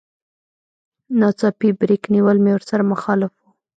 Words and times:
ناڅاپي 1.19 1.69
بريک 1.79 2.03
نيول 2.13 2.37
مې 2.43 2.51
ورسره 2.55 2.83
مخالف 2.93 3.31
و. 3.37 3.41